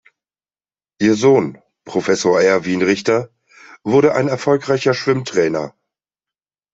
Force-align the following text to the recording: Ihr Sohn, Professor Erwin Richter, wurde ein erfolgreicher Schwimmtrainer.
Ihr 0.99 1.13
Sohn, 1.13 1.61
Professor 1.85 2.41
Erwin 2.41 2.81
Richter, 2.81 3.29
wurde 3.83 4.15
ein 4.15 4.29
erfolgreicher 4.29 4.95
Schwimmtrainer. 4.95 5.75